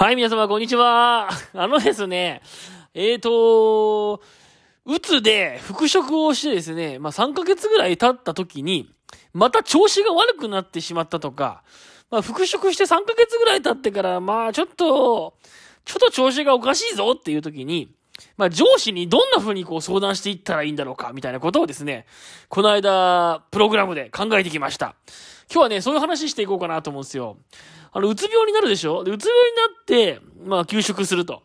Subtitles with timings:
[0.00, 1.28] はい、皆様、こんにちは。
[1.52, 2.40] あのですね、
[2.94, 4.22] えーと、
[4.86, 8.88] うつで復職をしてですね、まあ、3ヶ月ぐらい経った時に、
[9.34, 11.64] また調子が悪くなってしまったとか、
[12.10, 15.34] まあ、復職して3ヶ月ぐらい経ってから、まあ、ちょっと、
[15.84, 17.90] ちょっと調子がおかしいぞっていう時に、
[18.38, 22.06] まあ、上司にどんな風にこう相談していったらいいんだろうか、みたいなことをですね、
[22.48, 24.94] この間、プログラムで考えてきました。
[25.52, 27.36] 今日はね、そういう話していこうかなと思うんですよ。
[27.92, 29.04] あの、うつ病になるでしょ？
[29.04, 31.42] で、うつ病になって、まあ、休職すると。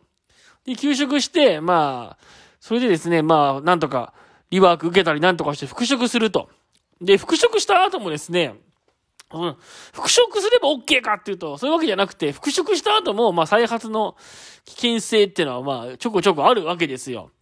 [0.64, 2.24] で、休職して、まあ、
[2.60, 4.12] それでですね、まあ、なんとか、
[4.50, 6.48] リワーク受けたりなんとかして復職すると。
[7.00, 8.54] で、復職した後もですね、
[9.32, 9.56] うん、
[9.92, 14.16] 復職すれば OK かっていうと、そういうわけじゃなくて、復職した後も、まあ、再発の
[14.64, 17.32] 危険性っていうのは、まあ、ちょこちょこあるわけですよ。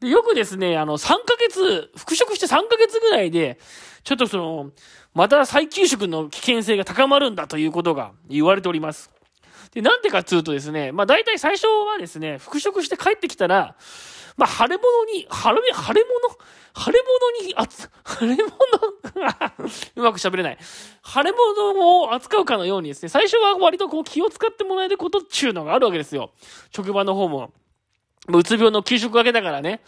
[0.00, 3.58] で、よくですね、あの、3ヶ月、復職して3ヶ月ぐらいで、
[4.02, 4.70] ちょっとその、
[5.14, 9.10] また再給食の危険性が高まるんだということが言われております。
[9.72, 13.76] で、なんでかっていうとですね、まあ大体最初はですね、復職して帰ってきたら、
[14.36, 16.38] まあ腫れ物に、腫れ、腫れ物？
[16.72, 16.98] 腫れ
[17.42, 18.46] 物に、あつ、腫れ物
[19.96, 20.58] うまく喋れない。
[21.04, 26.30] 腫れ物を扱うかのようにですね、最初は割とこう気を使ってもらえることっていうのがあるわけですよ。
[26.74, 27.52] 職場の方も。
[28.38, 29.80] うつ病の給食明けだからね。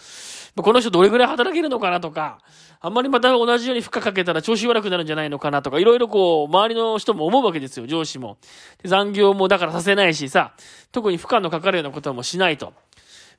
[0.56, 2.38] この人どれぐらい働けるのかなとか、
[2.80, 8.36] あんまりまた同じように負荷かけたら調子悪くなるんじゃないのかなとか、いろいろこう、周りの人も思うわけですよ、上司も。
[8.84, 10.52] 残業もだからさせないしさ、
[10.90, 12.74] 特に負荷のかかるようなこともしないと。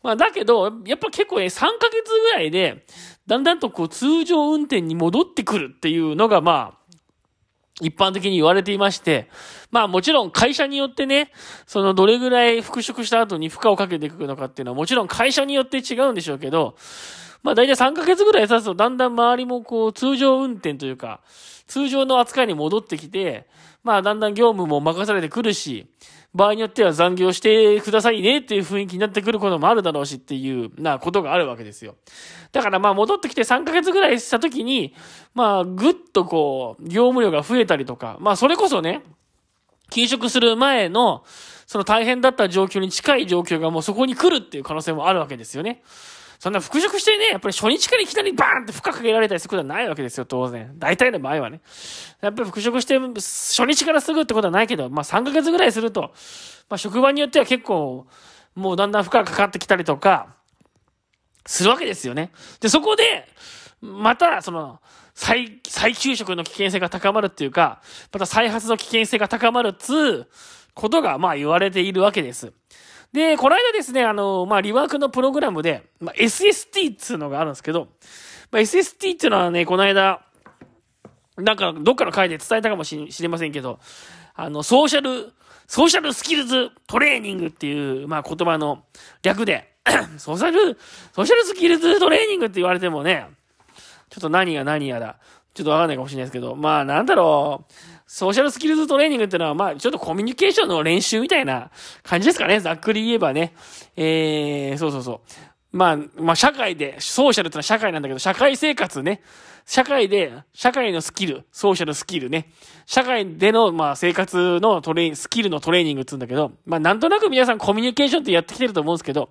[0.01, 2.85] まあだけど、やっぱ結構ね、3ヶ月ぐらいで、
[3.27, 6.82] だんだんとこう通常運転に戻ってくるっていうのがまあ、
[7.81, 9.29] 一般的に言われていまして、
[9.71, 11.31] まあもちろん会社によってね、
[11.65, 16.75] そのどれぐらい復職した後に負荷をかけていくのかっていうのはもちろん会社によって違うんでしょうけど、
[17.41, 21.21] まあ大体3ヶ月ぐらい経つとだんだん周りもこう通常運転というか、
[21.65, 23.47] 通常の扱いに戻ってきて、
[23.83, 25.87] まあだんだん業務も任されてくるし、
[26.33, 31.95] 場合によっては残業してくださいねっていう雰囲気になってくることもあるだろうしっていうなことがあるわけですよ。
[32.51, 34.95] だからまあ戻ってきて3ヶ月ぐらいした時に、
[35.35, 39.03] まあぐっとこう、業務量が増えたりとか、まあそれこそね、
[39.91, 41.23] 休職する前の、
[41.67, 45.83] その大変だった状況に近い状況がもうそこに来るっていう可能性もあるわけですよね。
[46.43, 50.73] そんな復職してね、やっぱり初日からいきなりバーンって負荷かけられたりすることはないわけですよ、当然。
[50.77, 51.61] 大体の場合はね。
[52.19, 56.11] やっぱり復職して初日からすぐってことはないけど、まあ3ヶ月ぐらいすると、
[56.69, 58.07] まあ職場によっては結構、
[58.55, 60.35] もうだんだん負荷がかかってきたりとか、
[61.45, 62.33] するわけですよね。
[62.59, 63.25] で、そこで、
[63.79, 64.81] また、その、
[65.13, 67.81] 再、再給食の危険性が高まるっていうか、
[68.11, 70.27] また再発の危険性が高まるっつう
[70.73, 72.51] ことが、まあ言われているわけです。
[73.13, 77.87] で、この間ですね、あの、まあ、リワークのプログラムで、まあ、SST っていうのがあるんですけど、
[78.51, 80.21] まあ、SST っていうのはね、この間、
[81.37, 83.79] なんか、どっかの回で伝えたかもしれませんけど、
[84.33, 85.31] あの、ソーシャル、
[85.67, 88.83] ソーシャルスキルズトレーニングっていう、まあ、言葉の
[89.21, 89.75] 略で、
[90.17, 90.77] ソーシャル、
[91.13, 93.27] ソーシャルスキルズトレーニングって言われてもね、
[94.09, 95.17] ちょっと何が何やだ。
[95.53, 97.73] ちょっとわかんないかもしれないですけど、まあ、なんだろう。
[98.07, 101.71] ソーシャルスキルズトレーニングってのは、まあ、ちょっとコミュニケーションの練習みたいな
[102.03, 102.59] 感じですかね。
[102.59, 103.53] ざっくり言えばね。
[103.95, 105.19] えー、そうそうそう。
[105.71, 109.21] まあ、まあ、社会で、ソーシャルってのは社会なんだけど、社会生活ね。
[109.65, 112.51] 社会で、社会のスキル、ソーシャルスキルね。
[112.85, 119.29] 社会での、まあ、生活のトレスキルのトレーニングって言うんだけど、まあ、なんとなく皆さんコミュニケーションってやってきてると思うんですけど、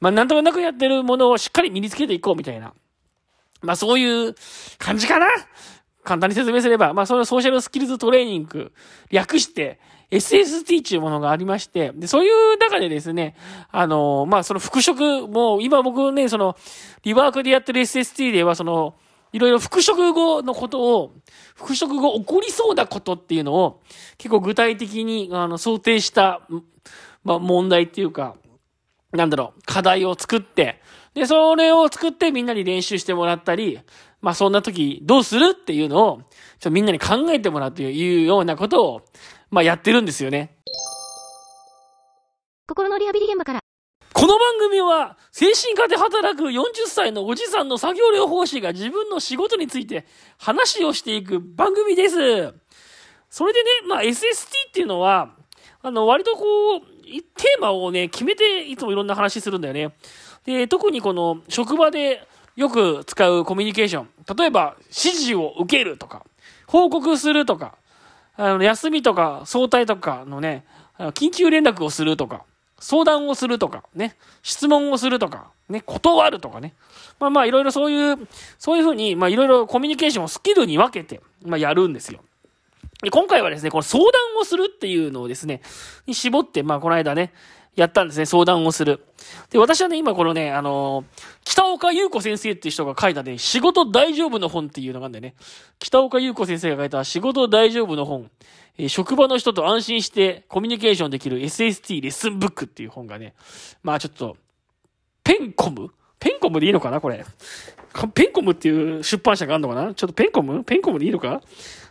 [0.00, 2.74] まあ、なんとなくやってるものをしっかり身につけていこうみたいな。
[3.62, 4.34] まあ、そういう
[4.78, 5.26] 感じかな。
[6.04, 8.72] 簡単に説明すれば、まあ、そのソーシャルスキルズトレーニング、
[9.10, 9.78] 略して、
[10.10, 13.36] SST っていうものがありまして、で、そういう中でですね、
[13.70, 16.56] あの、まあ、その復職、もう今僕ね、その、
[17.02, 18.94] リワークでやってる SST では、その、
[19.32, 21.12] いろいろ復職後のことを、
[21.54, 23.82] 復職後起こりそうなことっていうのを、
[24.16, 26.40] 結構具体的に、あの、想定した、
[27.22, 28.36] まあ、問題っていうか、
[29.12, 30.80] なんだろう、課題を作って、
[31.18, 33.80] で、それを作ってみんなに練習してもらったり、
[34.20, 36.24] まあそんな時どうするっていうのを、ちょっ
[36.60, 39.02] とみんなに考えてもらうというようなことを、
[39.50, 40.56] まあやってるんですよね。
[42.68, 43.60] 心のリハビリ現場から。
[44.12, 50.06] この番組は、精神科で働く40歳のおじさんの作業療法士が自分の仕事について
[50.38, 52.16] 話をしていく番組です。
[53.30, 55.37] それでね、まあ SST っていうのは、
[55.82, 56.80] あの、割とこう、
[57.36, 59.92] テーマをね、決めていつもいろんな話するんだよね。
[60.44, 62.26] で、特にこの職場で
[62.56, 64.08] よく使うコミュニケーション。
[64.36, 66.24] 例えば、指示を受けるとか、
[66.66, 67.76] 報告するとか、
[68.36, 70.64] あの、休みとか、早退とかのね、
[70.98, 72.44] 緊急連絡をするとか、
[72.80, 76.74] 相談をするとか、ね、質問をするとか、ね、断るとかね。
[77.18, 78.28] まあまあ、いろいろそういう、
[78.58, 82.20] そういうふうに、まあいろいろコミュニケーションをスキルに分けて、まあやるんですよ。
[83.12, 85.62] 今回はですね、この相談をするっていうのをですね、
[86.06, 87.32] に絞って、まあこの間ね、
[87.76, 89.04] やったんですね、相談をする。
[89.50, 91.04] で、私はね、今このね、あのー、
[91.44, 95.36] 北岡優子先生っていう人が書いたね、仕事大丈夫の本っていうのがあるんでね、
[95.78, 98.32] 北岡優子先生が書いた仕事大丈夫の本、
[98.78, 103.34] えー、職場の人と安心してコミュニケーションできる SST レッスンブックっていう本がね、
[103.84, 104.36] まあちょっと、
[105.22, 107.24] ペンコムペンコムでいいのかなこれ。
[108.14, 109.94] ペンコムっていう出版社があるのかな？
[109.94, 110.64] ちょっとペンコム？
[110.64, 111.42] ペンコムでいいのか？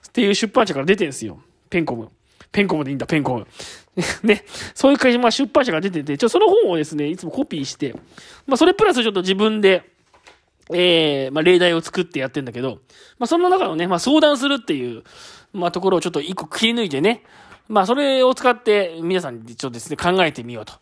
[0.08, 1.40] っていう出版社から出てるんですよ。
[1.70, 2.10] ペンコム。
[2.52, 3.48] ペンコムでいいんだ、ペンコム。
[4.24, 4.44] ね、
[4.74, 7.94] そういう会社、まあ出版社が出てて、ちょ、その本をですね、いつもコピーして、
[8.46, 9.84] まあそれプラスちょっと自分で、
[10.72, 12.80] ええー、まあ例題を作ってやってんだけど、
[13.20, 15.04] まあその中のね、まあ相談するっていう、
[15.54, 17.24] まあところをちょっと一個切り抜いてね、
[17.68, 20.74] まあそれを使って皆さんにちょっとですね、考えてみようと。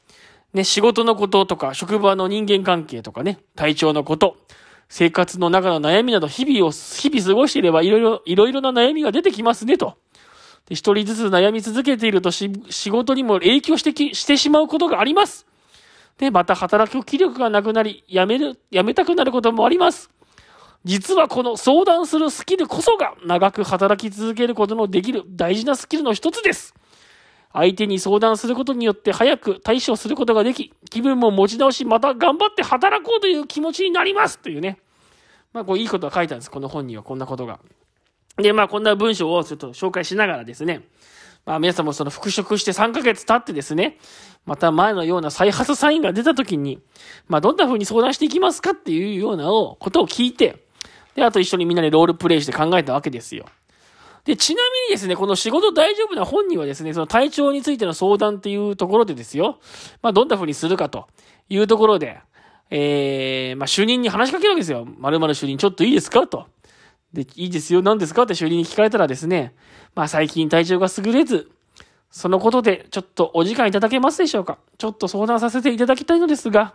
[0.56, 4.38] ね、仕事のこととか、職場の人間関係とかね、体調のこと、
[4.88, 9.98] 生活の中の悩みなど、日々を、日々過ごしていれば、いろいろ、いろいろな悩みが出てきますね、と。
[10.69, 12.50] で、一人ずつ悩み続けていると、仕
[12.90, 15.46] 事にも影響してき、してしまうことがあります。
[16.18, 20.10] で、また働く気力がなくなり、辞める、辞めたくなることもあります。
[20.86, 26.75] 実はこの相談するスキルこそが長く働き続けることのできる大事なスキルの一つです。
[27.56, 34.78] 相手に相談することによって早く対処することができ、気分も持ち直し、また頑張って働こうという気持ちになりますというね。
[35.54, 36.52] まあ、こういいことが書いてあるんです。
[36.52, 37.60] この本にはこんなことが。
[38.36, 40.81] で、まあ、こんな文章をちょっと紹介しながらですね、
[41.46, 44.00] まあ、皆さんもその復職して3ヶ月経ってですね、
[44.46, 46.81] また前のような再発サインが出た時に、
[47.30, 50.66] まあ、どんな風に相談していきますかっていうようなことを聞いて、
[51.16, 53.46] で、あと一緒にみんなでロールプレイして考えたわけですよ。
[54.25, 59.60] で、ちなみにですね、この仕事大丈夫な本にはですね、その体調についての相談っていうところでですよ、
[60.01, 61.07] まあ、どんな風にするかと。
[61.48, 62.19] いうところで、
[62.72, 64.83] えー、まあ、主任に話しかけるわけですよ。
[64.98, 66.25] 〇〇主任、ちょっといいですか？
[66.25, 66.48] と。
[67.13, 68.24] で、いいですよ、何ですか？
[68.24, 69.54] って主任に聞かれたらですね、
[69.94, 71.51] まあ最近体調が優れず、
[72.10, 76.74] そのことでちょっとお時間いただけますでしょうかちょっと相談させていただきたいのですが、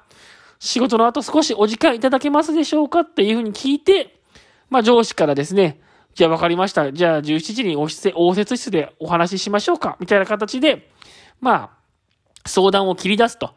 [0.61, 3.01] 仕事の後少しお時間いただけますでしょうか？
[3.01, 4.21] っていうふうに聞いて、
[4.69, 5.81] まあ上司からですね、
[6.15, 6.93] じゃあ分かりました。
[6.93, 10.91] じゃあ17時に応接室でお話ししましょうかみたいな形で、
[11.41, 11.81] まあ、
[12.47, 13.55] 相談を切り出すと。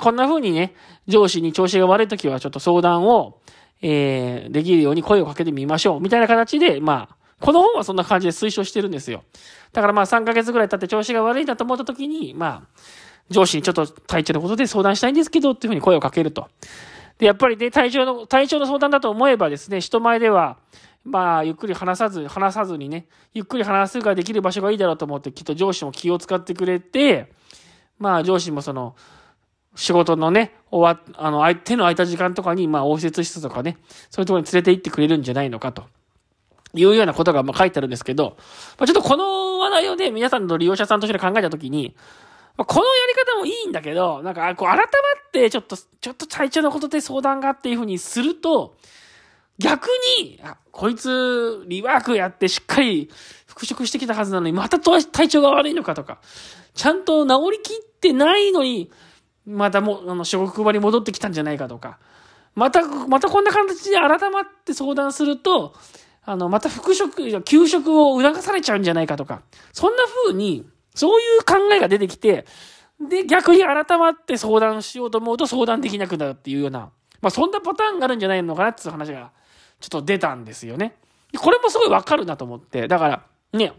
[0.00, 0.74] こんな風にね、
[1.06, 3.40] 上司に調子が悪い時はちょっと相談を、
[3.82, 6.00] えー、できるように声をかけてみましょう。
[6.00, 9.22] みたいな形で、まあ、この本はそんな感じで推奨してるんですよ。
[9.72, 12.80] だからまあ3ヶ月ぐらい経って調子が悪いなと思った時に、まあ、
[13.30, 16.48] 上司にちょっと体調のことで相談したいんですけど、っていうふうに声をかけると。
[17.18, 20.56] で、やっぱりね、体調の、体調の相談だと思えばですね、人前では、
[21.06, 27.32] まあ、ゆっくり話さず、話さずにね、ゆっくり話すができる場所がいいだろうと思って、きっと上司も気を使ってくれて、
[27.98, 28.96] まあ、上司もその、
[29.76, 33.78] 仕事のね、終わ、あの、手の空いた時間とかに、まあ、応接室とかね、
[34.10, 35.84] そういうところに連れて行ってくれるんじゃないのかと。
[36.74, 38.36] いうようなことが、ま、書いてあるんですけど、
[38.78, 41.94] まあ、ちょっとこの話題をね、皆さんの利用者さんとして考えたときに、
[42.56, 44.86] まあ、このやり方もいいんだけど、なんか、こう、改まっ
[45.30, 48.76] て、ちょっと、ちょっと体調のことで相談がっていうふうにすると、
[49.58, 49.88] 逆
[50.20, 53.10] に、あ、こいつ、リワークやってしっかり
[53.46, 56.18] 復職してきたはずなのに、また体調が悪いのかとか、
[56.74, 58.90] ちゃんと治りきってないのに、
[59.46, 61.98] またもう、あの、職場に戻ってきたんじゃないかとか、
[62.54, 65.74] また、またこんな形で改まって相談すると、
[66.24, 69.42] あの、また復職、休職を促されちゃうんじゃないかとか、
[69.72, 72.46] そんな風に、そういう考えが出てきて、
[73.00, 76.90] で、逆に改まって相談しようと思うと相談できなくなるっていうような、
[77.20, 79.30] まあそんなパターンがあるんじゃないのかなっていう話が、
[79.80, 80.96] ちょっと出たんですよね。
[81.38, 83.72] これもすごいわかるなと思って、だから、ね、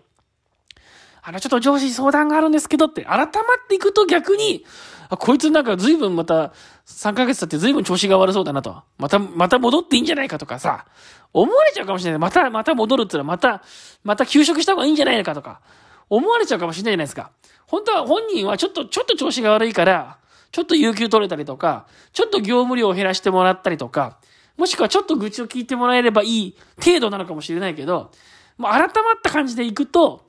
[1.23, 3.27] あの、ちょっと上司に相談があるんですけどって、改まっ
[3.67, 4.65] ていくと逆に、
[5.09, 6.53] あ、こいつなんか随分また、
[6.85, 8.83] 3ヶ月経って随分調子が悪そうだなと。
[8.97, 10.85] また、また戻っていいんじゃないかとかさ、
[11.33, 12.19] 思われちゃうかもしれない。
[12.19, 13.61] また、また戻るってのは、また、
[14.03, 15.61] また休職した方がいいんじゃないかとか、
[16.09, 17.31] 思われちゃうかもしれないじゃないですか。
[17.67, 20.17] 本当は本人はちょっと、ちょっと調子が悪いから、
[20.51, 24.17] ちょっと有給取れたりとか、ちょっと業務量を減らしてもらったりとか、
[24.57, 28.11] もしくはちょっと愚痴を聞いてもらえればいい程度なのかもしれないけど、
[28.57, 30.25] もう改まった感じでいくと、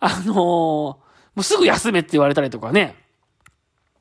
[0.00, 1.04] あのー、も
[1.36, 2.96] うすぐ休めって言われたりとかね、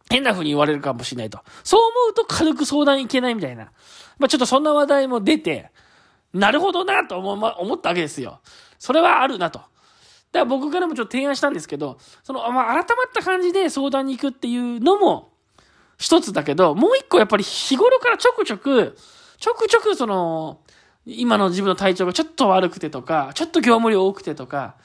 [0.10, 1.39] 変な風に言われるかもしれないと。
[1.63, 3.72] そう思うと軽く相談いけないみたいな。
[4.17, 5.72] まあちょっとそんな話題も出て、
[6.34, 8.41] なるほどなと思,、ま、思ったわけですよ。
[8.79, 9.60] それはあるなと。
[9.60, 9.69] だか
[10.39, 15.31] ら僕からもちょっと提案したんですけど、その、まあ、改まった感じで相談に行くっていうのも
[15.98, 18.98] 一つだけど、もう一個やっぱり日頃からちょくちょく、
[19.39, 20.60] ちょくちょくその、
[21.06, 24.75] 今の自分の体調がちょっと悪くてとか、ちょっと業務量多くてとか、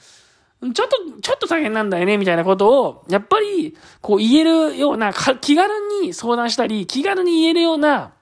[0.61, 8.13] ちょっと、ちょっと大変なんだよね、みたいなことを、やっぱり、こう言えるような、気軽に相談したり、気軽に言えるような、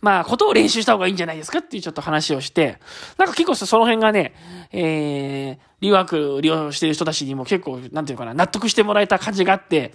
[0.00, 2.78] まあ、ことを練習した方がいいんじゃないですかっていうちょっと話をして、
[3.16, 4.34] なんか結構その辺がね、
[4.72, 9.94] えー、リワーク利用してる人たちにも結構、なんていうかな、納得してもらえた感じがあって、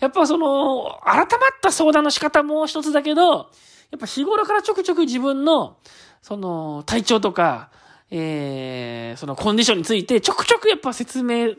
[0.00, 1.26] やっぱその、改まっ
[1.62, 3.50] た相談の仕方も一つだけど、
[3.90, 5.78] やっぱ日頃からちょくちょく自分の、
[6.22, 7.70] その、体調とか、
[8.10, 11.56] えー、そのコンディションについてちょくちょくやっぱ説明、伝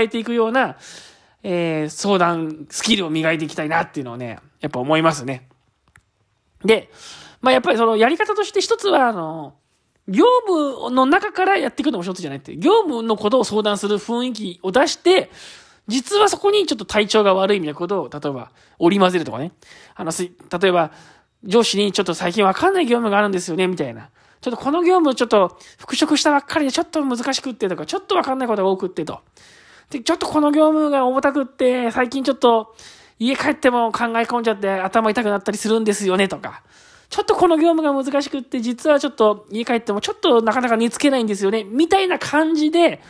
[0.00, 0.76] えていくような、
[1.42, 5.48] えー、相談、スキルを磨いていきたいなっていうのをね、やっぱ思いますね。
[6.64, 6.90] で、
[7.40, 9.54] まあやっぱりそのやり方として一つは、あの、
[10.08, 15.30] 業務の中からやっていくのも一つじゃないって、業務のことを相談する雰囲気を出して、
[15.88, 19.52] 実はそこにちょっと体調が悪いみたいなことを、例えば、織り交ぜるとかね。
[19.94, 20.92] あの、例えば、
[21.44, 24.10] 上司にちょっと最近わかんない業務があるんですよね、みたいな。
[24.40, 29.20] ちょっとこの業務ちょっと復職したばっかりでちょっと難しくってとか、ちょっとわかんないことが多くってと。
[29.90, 32.74] で、ちょっとこの業務が重たくって、最近ちょっと
[33.18, 36.62] 家帰っても考え込んじゃって頭痛くなったりするんですよね、とか。
[37.08, 43.02] ちょっとこの業務が難しくって、実はちょっと家帰ってもちょっとなかなか寝つけないんですよね、みたいな感じで、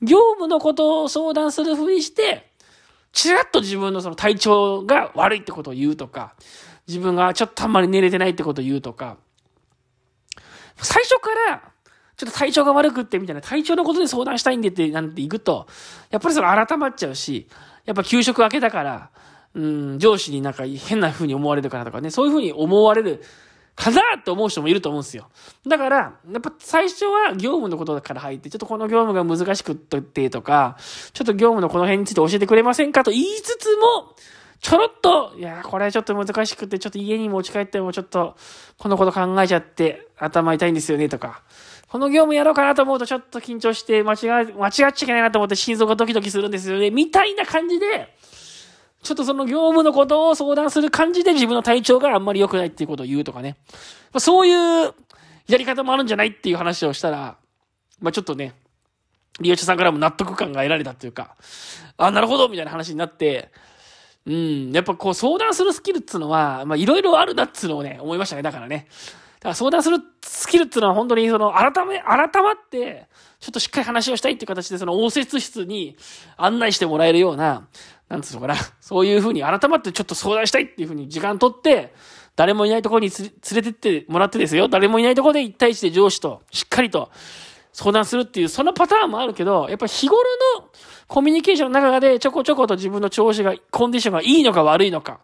[0.00, 2.47] 業務のことを相談するふりして、
[3.18, 6.36] ちらっと自分のその体調が悪いってことを言うとか、
[6.86, 9.16] 自分がちょっとあんまり寝れてないってことを言うとか、
[10.76, 11.72] 最初から、
[12.16, 15.66] ちょっと体調が悪くってみたいな、体調のことで相談したいんでってなんて行くと、
[16.10, 17.48] やっぱりそれ改まっちゃうし、
[17.86, 19.10] やっぱ給食明けだから、
[19.54, 23.24] うん、上司になんか変な風に思われるからとかね、そういう風に思われる
[23.78, 25.28] かなって思う人もいると思うんですよ。
[25.64, 30.76] だから、やっぱ最初は業務のことから入って、ちょっとこの業務が難しくってとか、
[31.12, 34.16] ちょっと業務のこの辺について教えてくれませんかと言いつつも、
[34.60, 38.36] ちょろっと、いや、これはちょっと難しくて、ちょっと家に持ち帰ってもちょっと、
[38.78, 41.42] このこと考えちゃって頭痛いんですよねとか、
[41.88, 48.16] この業務やろうかなと思うとちょっと緊張して間違、間違っちゃいけないなと思って心臓がドキドキするんですよね、みたいな感じで、
[49.02, 53.56] ちょっとその業務のことを相談する感じで自分の体調があんまり良くないっていうことを言うとかね。
[54.12, 54.94] まあ、そういう
[55.46, 57.36] やり方もあるんじゃないっていう話をしたら、
[58.00, 58.54] まあ、ちょっとね、
[59.40, 61.36] 利用者さんからも納得感が得られたっていうか、
[61.96, 63.50] あ、なるほどみたいな話になって、
[64.26, 68.42] うん、やっぱこう相談するスキルっつうのは、まあいろいろあるなっつうのをね、思いましたね。
[68.42, 68.88] だからね。
[69.38, 73.06] だから相談するスキルっつうのは本当にその改め、改まって、
[73.40, 75.96] ちょっとしっかり話をしたいっていう形でその応接室に
[76.36, 77.68] 案内してもらえるような、
[78.08, 81.94] なんつうのかな、 そういうふうに改まってちょっと相談したいっていうふうに時間取って、
[82.36, 87.10] 誰もいないところに連れてってもらってですよ、誰もいないところで一対一で上司としっかりと
[87.72, 90.22] 相談するっていう、そのパターンもあるけど、やっぱ日頃
[90.58, 90.68] の
[91.06, 95.20] コミュニケーションの中でちょこちょこと自分の調子が、コンディションがいいのか悪いのか、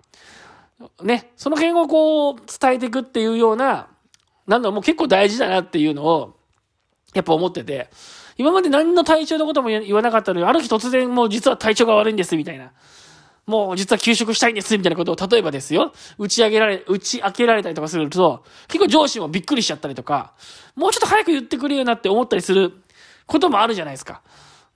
[1.03, 3.88] ね、その辺をこう伝えていくっていうような、
[4.47, 6.37] なんだろう、もう結構大事だなっていうのを、
[7.14, 7.88] やっぱ思ってて、
[8.37, 12.73] 今まで何の体調のことも言わなかったのに、ある日突然もう実は体調が悪いんです、みたいな。
[13.47, 20.33] もう実は休職したいんです、みたいなことを、例えばですよ、打ち上げられ、打ち明けられたりとかすると、結構上司もびっくりしちゃったりとか、
[20.75, 22.73] もうちょっと早く言ってくれるよなって思ったりする
[23.26, 24.23] こともあるじゃないですか。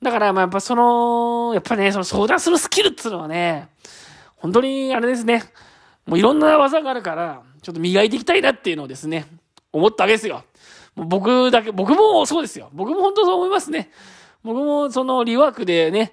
[0.02, 3.68] だから、まあやっぱその、やっぱね、その相談するスキルっつうのはね、
[4.36, 5.42] 本当にあれですね、
[6.06, 9.26] もういろんな技があるから、ちょっと磨いていきたいなっていうのをですね、
[9.72, 10.44] 思ったわけですよ。
[11.04, 12.70] 僕だけ、僕もそうですよ。
[12.72, 13.90] 僕も本当そう思いますね。
[14.42, 16.12] 僕もそのリワークでね、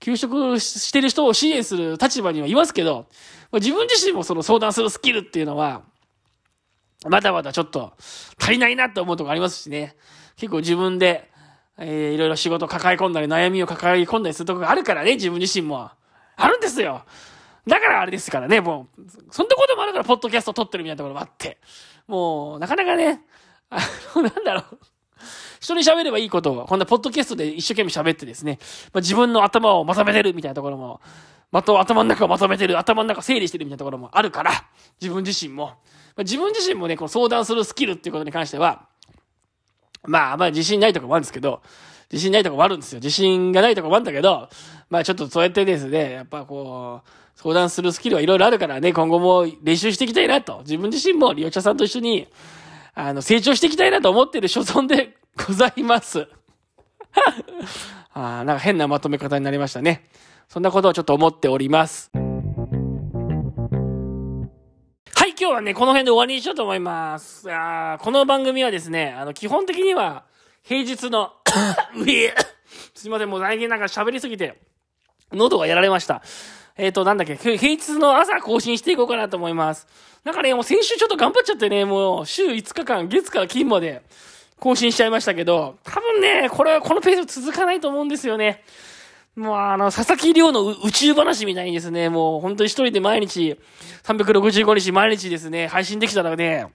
[0.00, 3.06] 休職してる人を支援する立場にはいますけど、
[3.52, 5.82] 自分自身もその相談するスキルっていうのは、
[7.06, 7.92] まだまだちょっと
[8.40, 9.96] 足りないなって思うとこありますしね。
[10.36, 11.30] 結構自分で、
[11.78, 15.90] えー、いろいろ仕事抱え込んだり悩みを抱え込んだりするとこがあるからね、自分自身も。
[16.36, 17.04] あるんですよ。
[17.66, 21.58] だからあれですからね、もう、そんなこともあるから、ポッドキャスト撮ってるみたいなところもあって。
[22.06, 23.22] もう、なかなかね、
[23.70, 23.80] あ
[24.16, 24.78] の、なんだろう。
[25.60, 28.58] 人に喋ればいいことを、こんなポッドキャストで一生懸命喋ってですね、
[28.92, 31.00] まあ、自分の頭をまとめてるみたいなところも、
[31.50, 34.52] まと、頭の中をまとめてる、頭の中整理してるみたいなところもあるから、
[35.00, 35.66] 自分自身も。
[35.66, 35.72] ま
[36.20, 38.88] あ、自分自身もね、この相談するスキルっていうことに関しては、
[40.06, 41.62] まあ、まあ自信ないとこもあるんですけど、
[42.12, 42.98] 自信ないとこもあるんですよ。
[42.98, 44.48] 自信がないとこもあるんだけど、
[44.90, 50.60] まあちょっとそうやってですね、やっぱこう、相談するスキルはいろいろあるからね、今後も練習していきたいなと。
[50.60, 52.28] 自分自身も利用者さんと一緒に、
[52.94, 56.28] あの、成長していきたいなと思っている所存でございます。
[58.12, 60.04] あなんか変なまとめ方になりましたね。
[60.48, 62.12] そんなことをちょっと思っております。
[62.14, 62.20] は
[65.26, 67.50] い、今日はね、この辺で終わりにしようと思います。
[67.50, 70.24] あこの番組はですね、あの、基本的には、
[70.62, 71.32] 平日の
[72.94, 74.60] すいません、もう最近なんか喋りすぎて、
[75.32, 76.22] 喉がやられました。
[76.76, 79.86] えっ、ー、と、なんだっけ、平日の朝更新していこうかなと思います。
[80.24, 84.02] なんかね、もう先週ちょっと頑張っちゃってね、もう週5日間、月から金まで
[84.58, 88.64] 更新しちゃいましたけど、多分ね、これはこのペース続かないと思うんですよね。
[89.36, 93.56] もうあの、佐々木亮の宇宙話みたいにですね、もう本当に一人で毎日、
[94.02, 96.66] 365日毎日ですね、配信できたらね、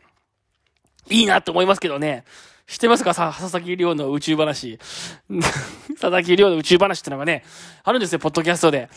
[1.10, 2.24] いいなと思いますけどね。
[2.70, 3.16] 知ってますか？
[3.16, 4.78] さ、佐々木亮の宇宙話。
[6.00, 7.44] 佐々木亮の宇宙話ってのがね、
[7.84, 8.90] あるんですよ、ポッドキャストで。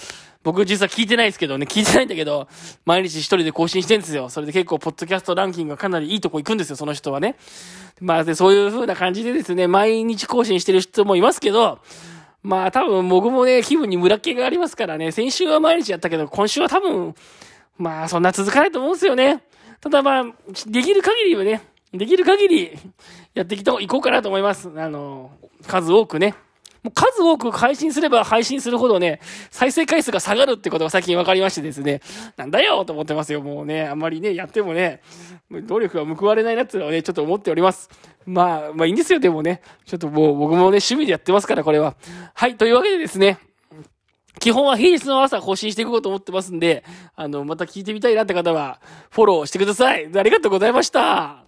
[0.42, 2.48] 僕実は聞いてないですけどね、聞いてないんだけど、
[2.84, 4.28] 毎日一人で更新してるんですよ。
[4.28, 7.36] それで結構、ポッドキャストランキングがかなりいいとこ行くんですよ、その人はね。
[7.98, 11.78] まあ、で、そういう風な感じでですね、毎日更新してる人もいますけど、
[12.42, 17.14] まあ多分僕もね、気分に村気がありますからね、先週は毎日やったけど、今週は多分、
[17.78, 19.44] まあそんな続かないと思うんですよね。
[19.80, 20.24] ただまあ、
[20.66, 22.78] できる限りはね、できる限り
[23.34, 24.70] やっていこうかなと思います。
[24.76, 25.30] あの、
[25.66, 26.34] 数多くね。
[26.82, 29.20] もう数多く配信すれば配信するほどね、
[29.50, 32.00] 再生回数が下がるってことが最近分かりましてですね、
[32.36, 33.40] なんだよと思ってますよ。
[33.40, 35.00] もうね、あんまりね、やってもね、
[35.50, 37.88] 努力が報われないなっていうのはね、ちょっと思っております。
[38.26, 39.62] まあ、まあいいんですよ、でもね。
[39.84, 41.94] ちょっともう僕もね、趣味でやってますから、これは。
[42.34, 43.38] はい、というわけでですね、
[44.40, 46.84] 基本は平日の朝更新していこうと思ってますんで、
[47.14, 50.08] あの、また聞いてみたいなって方は、フォローしてください。
[50.14, 51.44] ありがとうございました。